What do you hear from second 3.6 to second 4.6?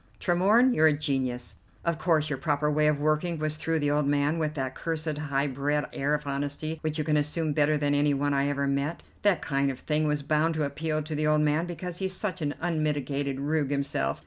the old man with